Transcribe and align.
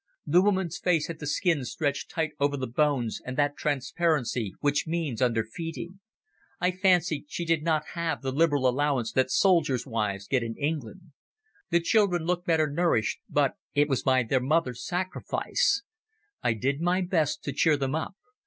The 0.25 0.41
woman's 0.41 0.79
face 0.79 1.05
had 1.09 1.19
the 1.19 1.27
skin 1.27 1.63
stretched 1.63 2.09
tight 2.09 2.31
over 2.39 2.57
the 2.57 2.65
bones 2.65 3.21
and 3.23 3.37
that 3.37 3.55
transparency 3.55 4.55
which 4.59 4.87
means 4.87 5.21
under 5.21 5.43
feeding; 5.43 5.99
I 6.59 6.71
fancied 6.71 7.25
she 7.27 7.45
did 7.45 7.61
not 7.61 7.89
have 7.93 8.23
the 8.23 8.31
liberal 8.31 8.67
allowance 8.67 9.11
that 9.11 9.29
soldiers' 9.29 9.85
wives 9.85 10.27
get 10.27 10.41
in 10.41 10.57
England. 10.57 11.11
The 11.69 11.81
children 11.81 12.23
looked 12.23 12.47
better 12.47 12.67
nourished, 12.67 13.19
but 13.29 13.57
it 13.75 13.87
was 13.87 14.01
by 14.01 14.23
their 14.23 14.39
mother's 14.41 14.83
sacrifice. 14.83 15.83
I 16.41 16.53
did 16.53 16.81
my 16.81 17.01
best 17.01 17.43
to 17.43 17.53
cheer 17.53 17.77
them 17.77 17.93
up. 17.93 18.15